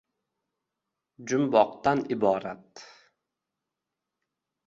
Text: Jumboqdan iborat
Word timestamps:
Jumboqdan 1.27 2.01
iborat 2.15 2.71